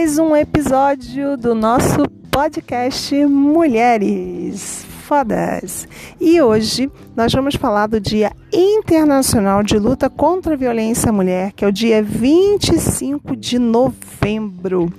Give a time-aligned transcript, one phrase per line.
[0.00, 5.86] mais um episódio do nosso podcast Mulheres Fodas.
[6.18, 11.52] E hoje nós vamos falar do Dia Internacional de Luta contra a Violência à Mulher,
[11.52, 14.90] que é o dia 25 de novembro.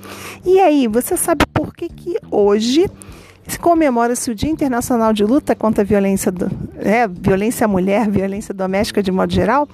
[0.46, 2.88] E aí, você sabe por que, que hoje
[3.60, 6.48] comemora-se o Dia Internacional de Luta contra a Violência, do,
[6.78, 9.68] é, violência à Mulher, violência doméstica de modo geral?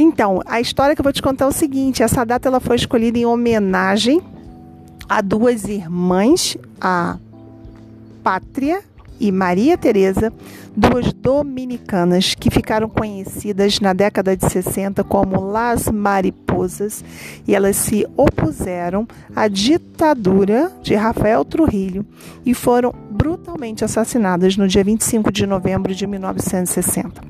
[0.00, 2.76] Então, a história que eu vou te contar é o seguinte: essa data ela foi
[2.76, 4.22] escolhida em homenagem
[5.06, 7.18] a duas irmãs, a
[8.22, 8.82] Pátria
[9.20, 10.32] e Maria Teresa,
[10.76, 17.04] duas dominicanas que ficaram conhecidas na década de 60 como Las Mariposas,
[17.46, 22.04] e elas se opuseram à ditadura de Rafael Trujillo
[22.44, 27.20] e foram brutalmente assassinadas no dia 25 de novembro de 1960.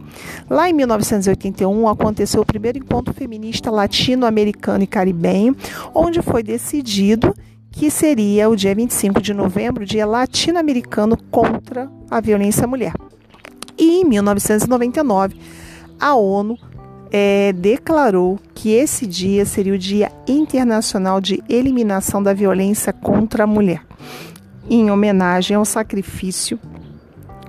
[0.49, 5.57] Lá em 1981 aconteceu o primeiro encontro feminista latino-americano e caribenho,
[5.95, 7.35] onde foi decidido
[7.71, 12.93] que seria o dia 25 de novembro, dia latino-americano contra a violência à mulher.
[13.81, 15.37] E em 1999,
[15.99, 16.59] a ONU
[17.11, 23.47] é, declarou que esse dia seria o Dia Internacional de Eliminação da Violência contra a
[23.47, 23.83] Mulher,
[24.69, 26.61] em homenagem ao sacrifício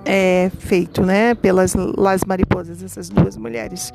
[0.06, 3.94] é, feito né, pelas Las Mariposas, essas duas mulheres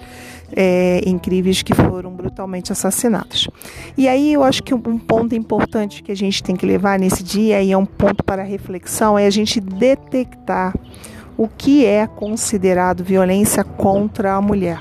[0.55, 3.49] é, incríveis que foram brutalmente assassinadas.
[3.97, 7.23] E aí eu acho que um ponto importante que a gente tem que levar nesse
[7.23, 10.75] dia, e é um ponto para reflexão, é a gente detectar
[11.37, 14.81] o que é considerado violência contra a mulher.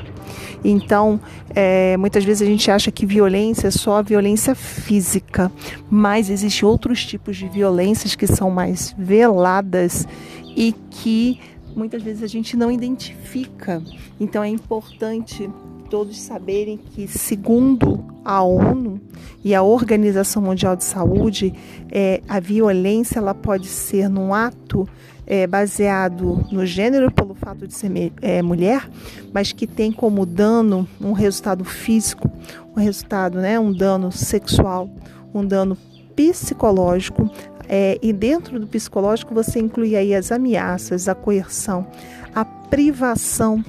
[0.63, 1.19] Então,
[1.53, 5.51] é, muitas vezes a gente acha que violência é só violência física,
[5.89, 10.07] mas existem outros tipos de violências que são mais veladas
[10.55, 11.39] e que
[11.75, 13.81] muitas vezes a gente não identifica.
[14.19, 15.49] Então é importante
[15.95, 18.99] todos saberem que, segundo a ONU
[19.41, 21.53] e a Organização Mundial de Saúde,
[21.89, 24.85] é, a violência ela pode ser num ato
[25.25, 28.89] é, baseado no gênero pelo fato de ser é, mulher,
[29.33, 32.29] mas que tem como dano um resultado físico,
[32.75, 34.89] um resultado, né, um dano sexual,
[35.33, 35.77] um dano
[36.13, 37.31] psicológico,
[37.69, 41.87] é, e dentro do psicológico você inclui aí as ameaças, a coerção,
[42.35, 43.63] a privação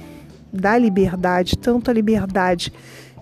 [0.51, 2.71] da liberdade, tanto a liberdade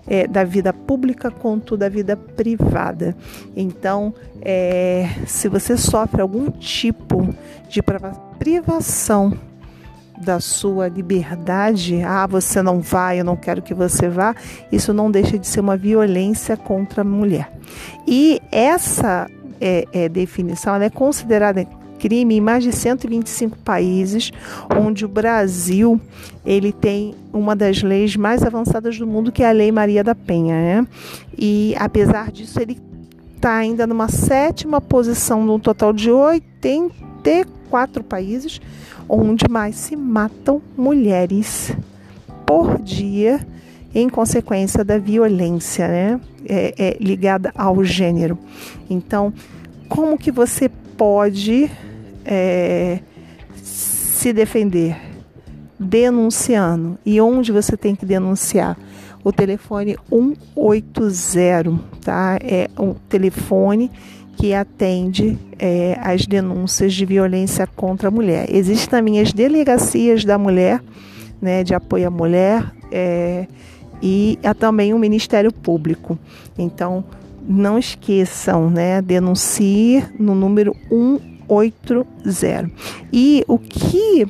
[0.06, 3.16] é, da vida pública quanto da vida privada.
[3.56, 7.28] Então, é, se você sofre algum tipo
[7.68, 7.80] de
[8.38, 9.36] privação
[10.22, 14.34] da sua liberdade, ah, você não vai, eu não quero que você vá,
[14.72, 17.52] isso não deixa de ser uma violência contra a mulher.
[18.06, 19.28] E essa
[19.60, 21.66] é, é, definição é considerada
[21.96, 24.30] crime em mais de 125 países,
[24.78, 26.00] onde o Brasil
[26.44, 30.14] ele tem uma das leis mais avançadas do mundo, que é a Lei Maria da
[30.14, 30.54] Penha.
[30.54, 30.86] Né?
[31.36, 32.78] E apesar disso, ele
[33.34, 38.60] está ainda numa sétima posição no total de 84 países,
[39.08, 41.76] onde mais se matam mulheres
[42.46, 43.46] por dia
[43.94, 46.20] em consequência da violência né?
[46.48, 48.38] É, é, ligada ao gênero.
[48.88, 49.32] Então,
[49.88, 51.70] como que você pode
[52.24, 53.00] é,
[53.62, 54.96] se defender?
[55.78, 56.98] Denunciando.
[57.04, 58.76] E onde você tem que denunciar?
[59.22, 62.38] O telefone 180, tá?
[62.42, 63.90] É um telefone
[64.36, 68.46] que atende é, as denúncias de violência contra a mulher.
[68.50, 70.82] Existem também as delegacias da mulher,
[71.40, 73.46] né, de apoio à mulher, é,
[74.02, 76.18] e há também o Ministério Público.
[76.58, 77.04] Então,
[77.46, 79.00] não esqueçam, né?
[79.00, 80.74] Denuncie no número
[81.48, 82.70] 180.
[83.12, 84.26] E o que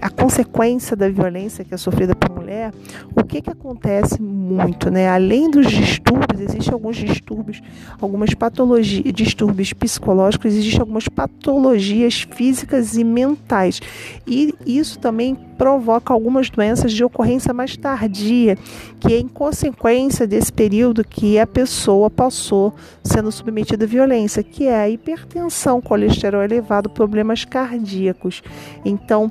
[0.00, 2.72] a consequência da violência que é sofrida por mulher,
[3.16, 5.08] o que, que acontece muito, né?
[5.08, 7.62] Além dos distúrbios, existem alguns distúrbios,
[8.00, 13.80] algumas patologias, distúrbios psicológicos, existem algumas patologias físicas e mentais.
[14.26, 18.58] E isso também provoca algumas doenças de ocorrência mais tardia,
[19.00, 24.66] que é em consequência desse período que a pessoa passou sendo submetida à violência, que
[24.66, 28.42] é a hipertensão, colesterol elevado, problemas cardíacos.
[28.84, 29.30] Então,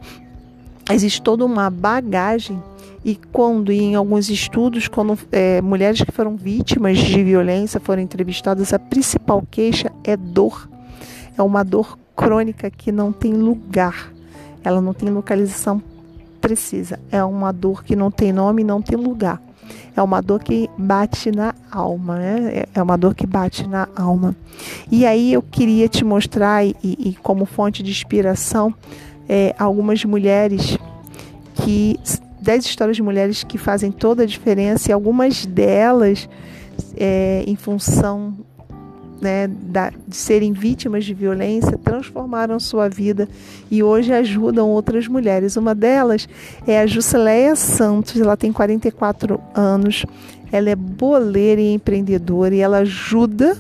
[0.90, 2.62] existe toda uma bagagem
[3.04, 8.74] e quando em alguns estudos, quando é, mulheres que foram vítimas de violência foram entrevistadas,
[8.74, 10.70] a principal queixa é dor.
[11.38, 14.12] É uma dor crônica que não tem lugar,
[14.64, 15.82] ela não tem localização
[16.42, 17.00] precisa.
[17.12, 19.42] É uma dor que não tem nome, não tem lugar.
[19.96, 22.52] É uma dor que bate na alma, né?
[22.54, 24.36] É, é uma dor que bate na alma.
[24.92, 28.74] E aí eu queria te mostrar, e, e como fonte de inspiração,
[29.30, 30.78] é, algumas mulheres
[31.56, 31.98] que.
[32.42, 36.28] Dez histórias de mulheres que fazem toda a diferença e algumas delas,
[36.98, 38.36] é, em função
[39.22, 43.30] né, da, de serem vítimas de violência, transformaram sua vida
[43.70, 45.56] e hoje ajudam outras mulheres.
[45.56, 46.28] Uma delas
[46.66, 50.06] é a Jusileia Santos, ela tem 44 anos,
[50.52, 53.56] ela é boleira e empreendedora e ela ajuda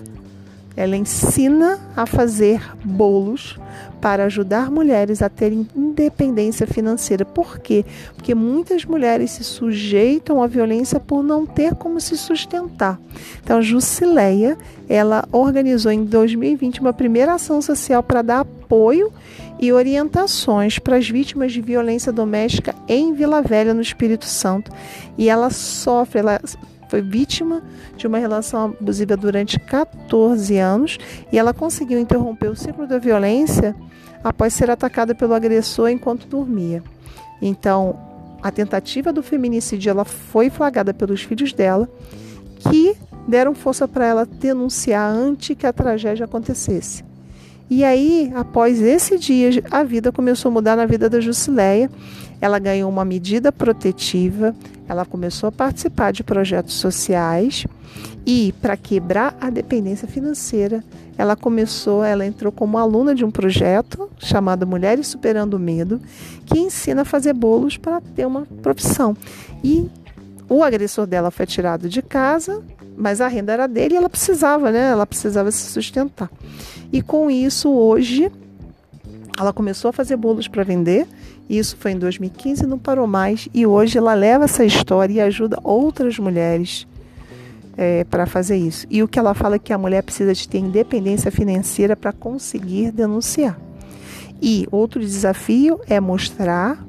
[0.75, 3.57] ela ensina a fazer bolos
[4.01, 7.23] para ajudar mulheres a terem independência financeira.
[7.23, 7.85] Por quê?
[8.15, 12.99] Porque muitas mulheres se sujeitam à violência por não ter como se sustentar.
[13.43, 14.57] Então, Jusileia,
[14.89, 19.13] ela organizou em 2020 uma primeira ação social para dar apoio
[19.59, 24.71] e orientações para as vítimas de violência doméstica em Vila Velha, no Espírito Santo.
[25.17, 26.41] E ela sofre, ela
[26.91, 27.63] foi vítima
[27.95, 30.97] de uma relação abusiva durante 14 anos
[31.31, 33.73] e ela conseguiu interromper o ciclo da violência
[34.21, 36.83] após ser atacada pelo agressor enquanto dormia.
[37.41, 37.97] Então,
[38.43, 41.87] a tentativa do feminicídio ela foi flagrada pelos filhos dela,
[42.59, 42.93] que
[43.25, 47.05] deram força para ela denunciar antes que a tragédia acontecesse.
[47.69, 51.89] E aí, após esse dia, a vida começou a mudar na vida da Jusileia.
[52.41, 54.53] Ela ganhou uma medida protetiva,
[54.89, 57.65] ela começou a participar de projetos sociais
[58.25, 60.83] e, para quebrar a dependência financeira,
[61.17, 66.01] ela começou, ela entrou como aluna de um projeto chamado Mulheres Superando o Medo,
[66.45, 69.15] que ensina a fazer bolos para ter uma profissão.
[69.63, 69.87] E
[70.49, 72.63] o agressor dela foi tirado de casa,
[72.97, 74.91] mas a renda era dele e ela precisava, né?
[74.91, 76.29] Ela precisava se sustentar.
[76.91, 78.31] E com isso, hoje,
[79.41, 81.07] ela começou a fazer bolos para vender.
[81.49, 83.49] Isso foi em 2015, não parou mais.
[83.53, 86.87] E hoje ela leva essa história e ajuda outras mulheres
[87.77, 88.85] é, para fazer isso.
[88.89, 92.13] E o que ela fala é que a mulher precisa de ter independência financeira para
[92.13, 93.59] conseguir denunciar.
[94.41, 96.83] E outro desafio é mostrar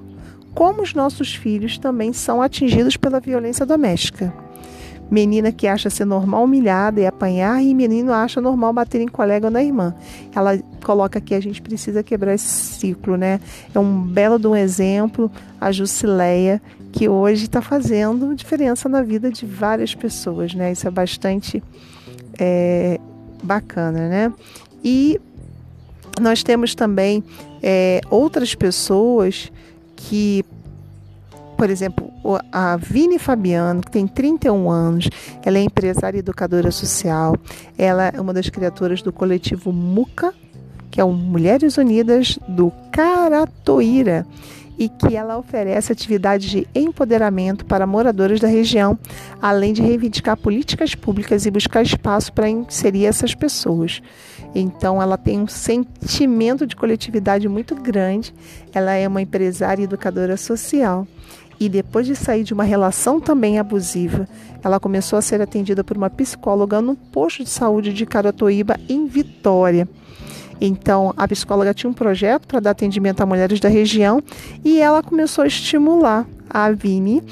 [0.55, 4.32] como os nossos filhos também são atingidos pela violência doméstica.
[5.12, 9.48] Menina que acha ser normal humilhada e apanhar, e menino acha normal bater em colega
[9.48, 9.94] ou na irmã.
[10.34, 13.38] Ela coloca que a gente precisa quebrar esse ciclo, né?
[13.74, 15.30] É um belo de um exemplo,
[15.60, 20.72] a Jusileia, que hoje está fazendo diferença na vida de várias pessoas, né?
[20.72, 21.62] Isso é bastante
[22.40, 22.98] é,
[23.42, 24.32] bacana, né?
[24.82, 25.20] E
[26.18, 27.22] nós temos também
[27.62, 29.52] é, outras pessoas
[29.94, 30.42] que
[31.62, 32.11] por exemplo,
[32.50, 35.08] a Vini Fabiano, que tem 31 anos,
[35.44, 37.36] ela é empresária e educadora social,
[37.76, 40.32] ela é uma das criadoras do coletivo MUCA,
[40.90, 44.26] que é o Mulheres Unidas do Caratoíra,
[44.78, 48.98] e que ela oferece atividades de empoderamento para moradores da região,
[49.40, 54.02] além de reivindicar políticas públicas e buscar espaço para inserir essas pessoas.
[54.54, 58.34] Então, ela tem um sentimento de coletividade muito grande.
[58.72, 61.06] Ela é uma empresária e educadora social
[61.62, 64.28] e depois de sair de uma relação também abusiva,
[64.64, 69.06] ela começou a ser atendida por uma psicóloga no posto de saúde de Caratoíba, em
[69.06, 69.88] Vitória.
[70.60, 74.20] Então, a psicóloga tinha um projeto para dar atendimento a mulheres da região
[74.64, 77.22] e ela começou a estimular a Vini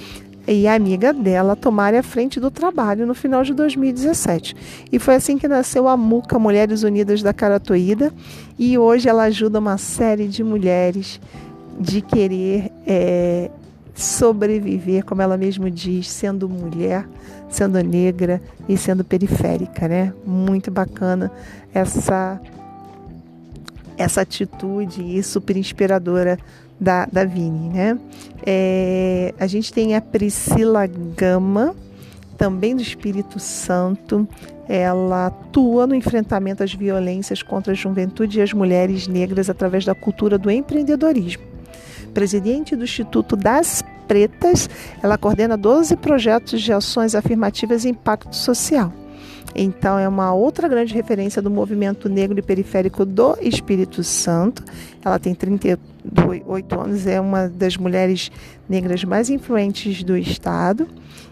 [0.46, 4.54] e a amiga dela tomarem a frente do trabalho no final de 2017.
[4.92, 8.14] E foi assim que nasceu a MUCA Mulheres Unidas da Caratoída
[8.56, 11.20] e hoje ela ajuda uma série de mulheres
[11.80, 13.50] de querer é,
[14.02, 17.06] sobreviver, como ela mesma diz, sendo mulher,
[17.48, 20.12] sendo negra e sendo periférica, né?
[20.24, 21.30] Muito bacana
[21.72, 22.40] essa
[23.98, 26.38] essa atitude super inspiradora
[26.80, 27.98] da, da Vini, né?
[28.46, 31.76] É, a gente tem a Priscila Gama,
[32.38, 34.26] também do Espírito Santo.
[34.66, 39.94] Ela atua no enfrentamento às violências contra a juventude e as mulheres negras através da
[39.94, 41.49] cultura do empreendedorismo
[42.10, 44.68] presidente do Instituto das Pretas,
[45.02, 48.92] ela coordena 12 projetos de ações afirmativas e impacto social.
[49.54, 54.62] Então, é uma outra grande referência do movimento negro e periférico do Espírito Santo.
[55.04, 58.30] Ela tem 38 anos, é uma das mulheres
[58.68, 60.86] negras mais influentes do Estado.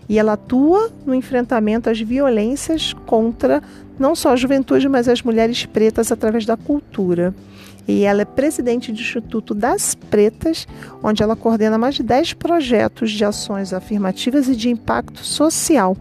[0.09, 3.63] E ela atua no enfrentamento às violências contra
[3.99, 7.35] não só a juventude, mas as mulheres pretas através da cultura
[7.89, 10.69] e ela é presidente do Instituto das Pretas,
[11.03, 15.97] onde ela coordena mais de 10 projetos de ações afirmativas e de impacto social.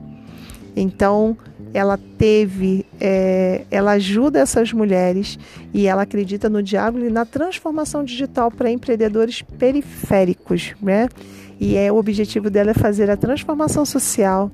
[0.75, 1.37] Então,
[1.73, 5.39] ela teve, é, ela ajuda essas mulheres
[5.73, 11.07] e ela acredita no diálogo e na transformação digital para empreendedores periféricos, né?
[11.59, 14.51] E é o objetivo dela é fazer a transformação social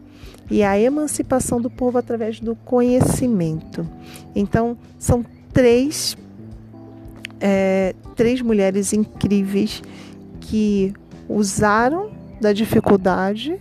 [0.52, 3.88] e a emancipação do povo através do conhecimento.
[4.36, 6.16] Então, são três
[7.46, 9.84] é, três mulheres incríveis
[10.40, 10.94] que
[11.28, 12.10] usaram
[12.40, 13.60] da dificuldade,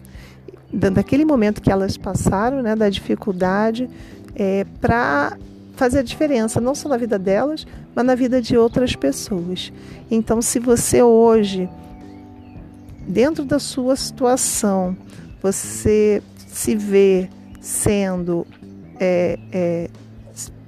[0.72, 3.90] daquele momento que elas passaram, né, da dificuldade,
[4.36, 5.36] é, para
[5.74, 9.72] fazer a diferença, não só na vida delas, mas na vida de outras pessoas.
[10.08, 11.68] Então, se você hoje,
[13.08, 14.96] dentro da sua situação,
[15.42, 17.28] você se vê
[17.60, 18.46] sendo
[19.00, 19.90] é, é,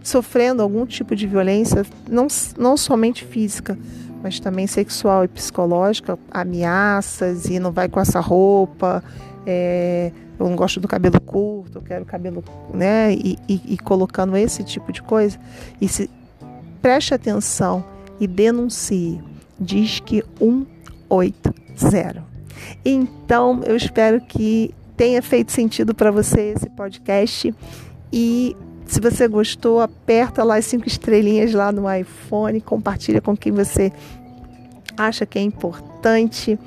[0.05, 3.77] sofrendo algum tipo de violência, não, não somente física,
[4.23, 9.03] mas também sexual e psicológica, ameaças e não vai com essa roupa,
[9.47, 13.13] é, eu não gosto do cabelo curto, eu quero cabelo, né?
[13.15, 15.39] E, e, e colocando esse tipo de coisa.
[15.81, 16.11] E se
[16.83, 17.85] preste atenção
[18.21, 19.21] e denuncie.
[19.59, 21.55] Diz que 180.
[22.85, 27.55] Então, eu espero que tenha feito sentido para você esse podcast
[28.13, 28.57] e
[28.87, 33.93] se você gostou, aperta lá as cinco estrelinhas lá no iPhone, compartilha com quem você
[34.97, 36.59] acha que é importante.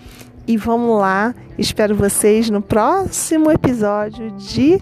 [0.47, 4.81] E vamos lá, espero vocês no próximo episódio de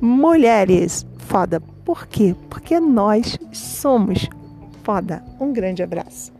[0.00, 1.60] Mulheres Foda.
[1.84, 2.34] Por quê?
[2.50, 4.28] Porque nós somos
[4.82, 5.22] foda.
[5.40, 6.33] Um grande abraço.